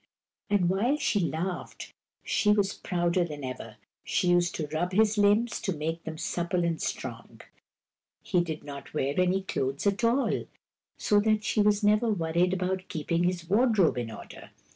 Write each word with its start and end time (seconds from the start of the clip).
And, 0.49 0.67
while 0.67 0.97
she 0.97 1.19
laughed, 1.19 1.93
she 2.23 2.51
was 2.53 2.73
prouder 2.73 3.23
than 3.23 3.43
ever. 3.43 3.75
She 4.03 4.29
used 4.29 4.55
to 4.55 4.67
rub 4.73 4.93
his 4.93 5.15
limbs 5.15 5.61
to 5.61 5.77
make 5.77 6.05
them 6.05 6.17
supple 6.17 6.63
and 6.65 6.81
strong. 6.81 7.41
He 8.23 8.41
did 8.43 8.63
not 8.63 8.95
wear 8.95 9.13
any 9.19 9.43
KUR 9.43 9.61
BO 9.61 9.61
ROO, 9.67 9.73
THE 9.73 9.89
BEAR 9.91 9.97
211 9.97 9.97
clothes 10.07 10.39
at 10.39 10.39
all, 10.39 10.47
so 10.97 11.19
that 11.19 11.43
she 11.43 11.61
was 11.61 11.83
never 11.83 12.09
worried 12.09 12.51
about 12.53 12.87
keeping 12.87 13.25
his 13.25 13.47
wardrobe 13.47 13.99
in 13.99 14.09
order. 14.09 14.49